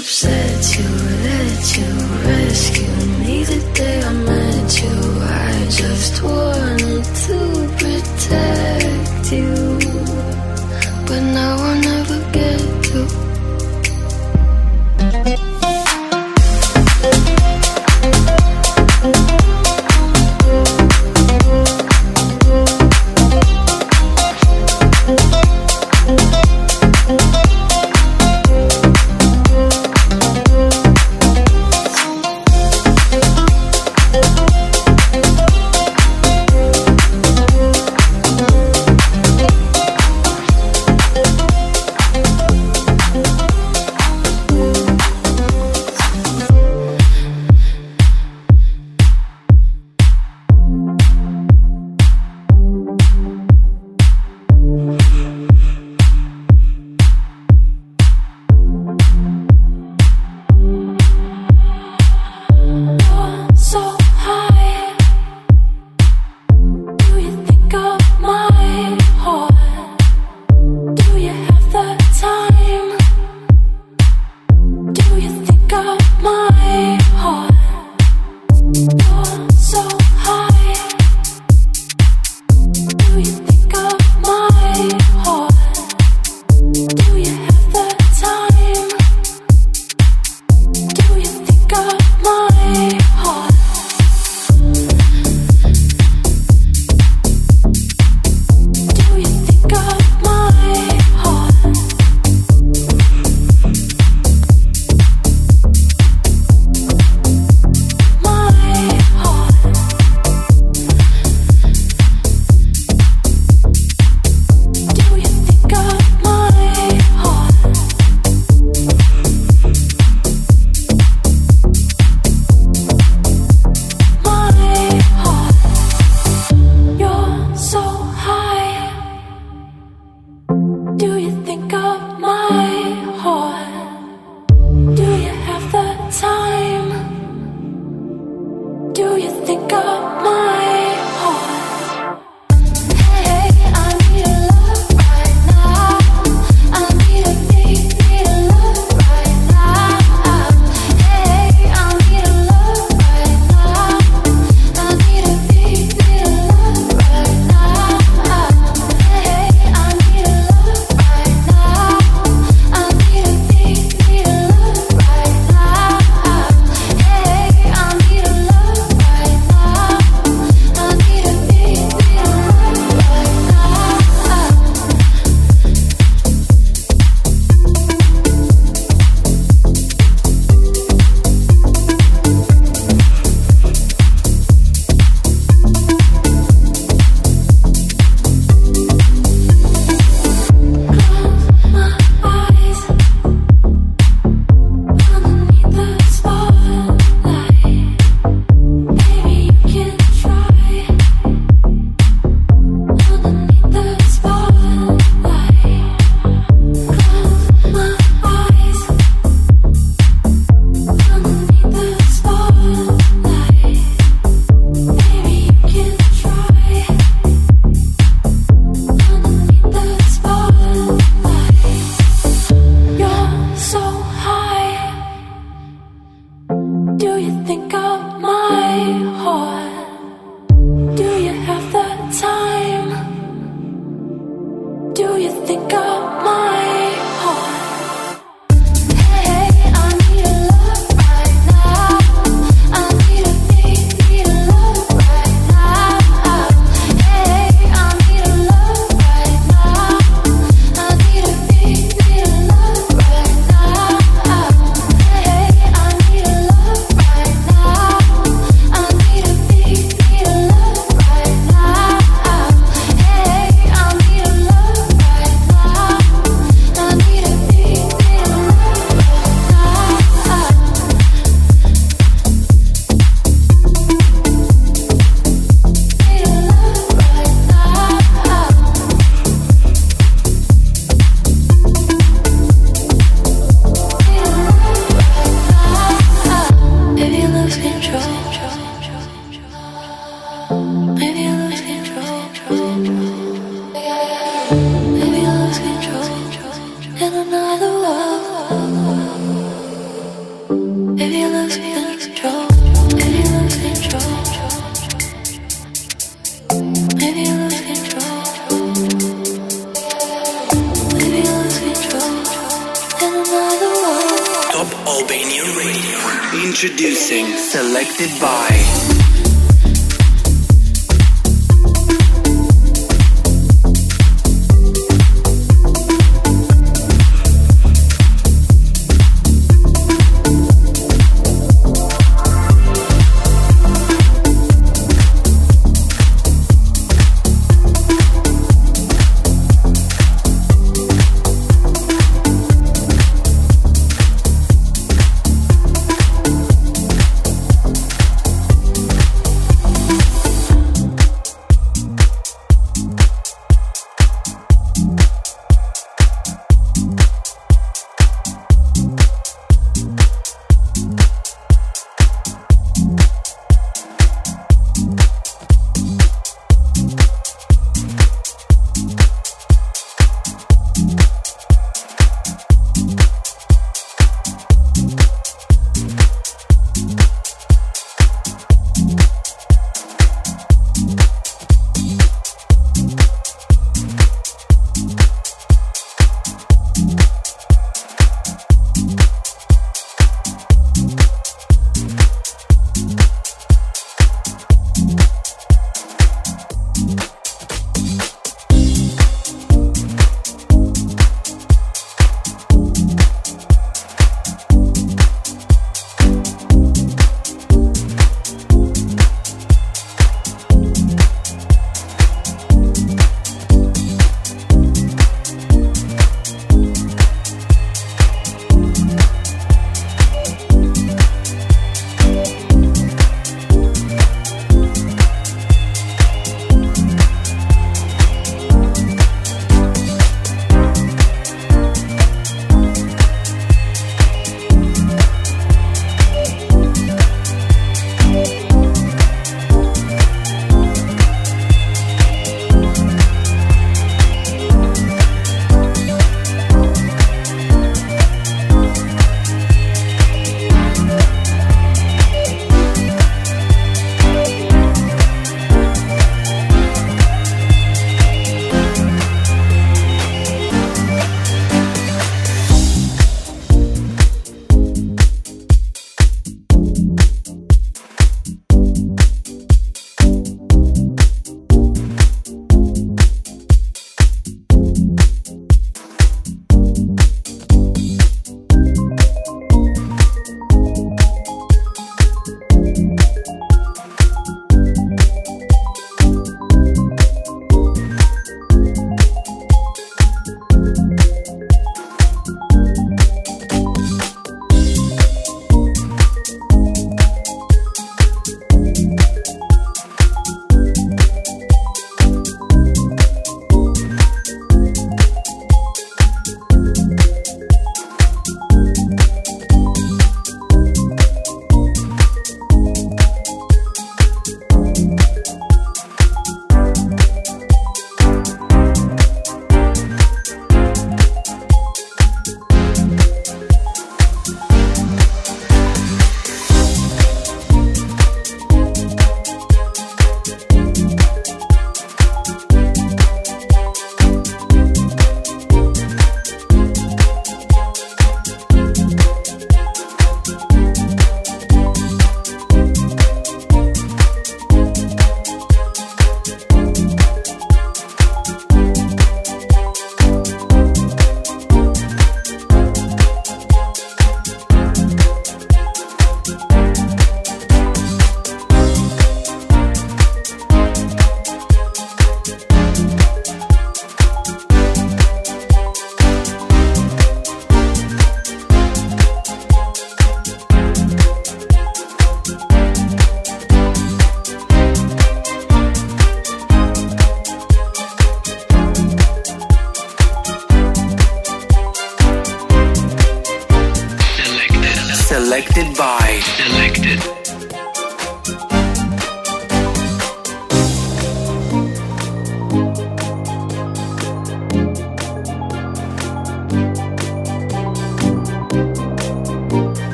[0.00, 0.99] upset you.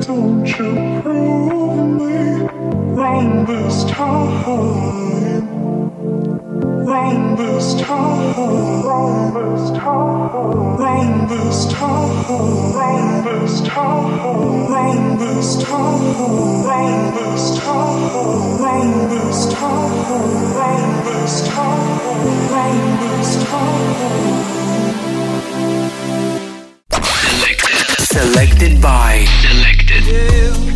[0.00, 2.14] Don't you prove me
[2.94, 4.44] wrong this time.
[6.86, 8.12] Wrong this time.
[28.12, 29.24] Selected by.
[29.40, 29.71] Selected.
[30.12, 30.71] eu.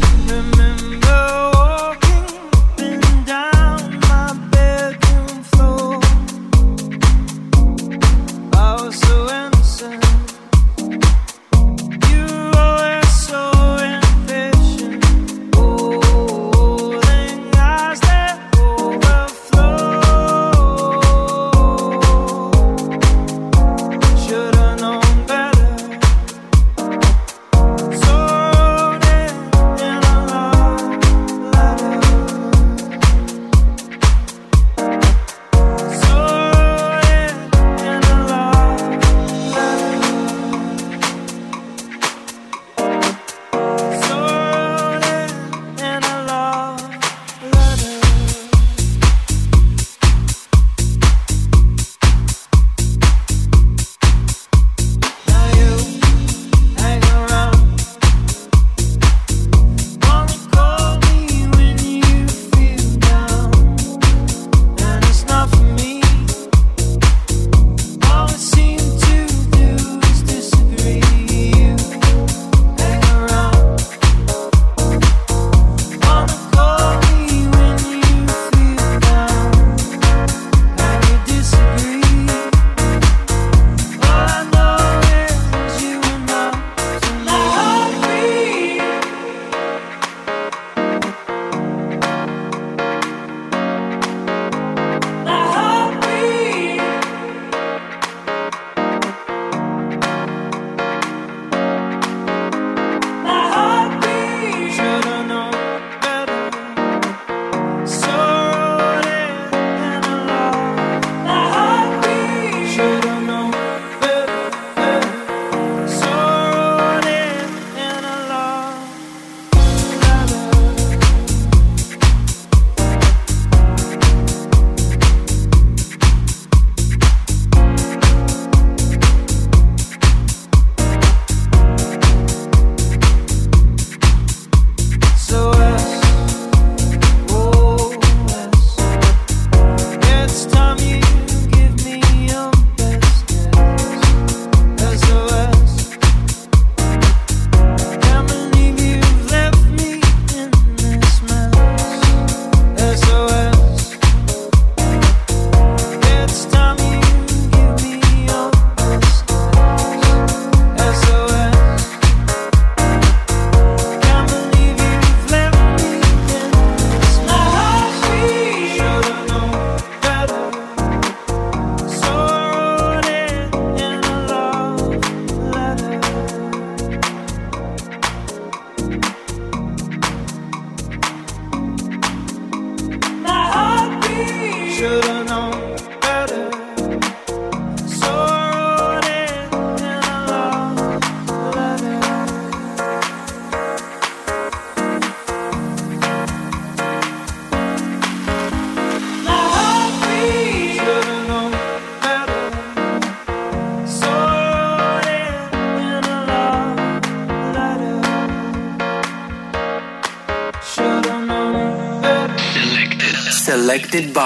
[213.86, 214.25] Selected by.